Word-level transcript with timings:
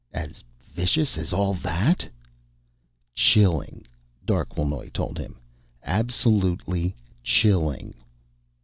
"As 0.13 0.43
vicious 0.73 1.15
as 1.15 1.31
all 1.31 1.53
that?" 1.53 2.09
"Chilling," 3.13 3.85
Darquelnoy 4.25 4.89
told 4.93 5.19
him. 5.19 5.37
"Absolutely 5.83 6.95
chilling." 7.21 7.93